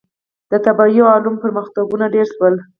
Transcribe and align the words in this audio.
•د 0.51 0.53
طبیعي 0.65 1.01
علومو 1.11 1.41
پرمختګونه 1.43 2.05
ډېر 2.15 2.27
شول. 2.35 2.55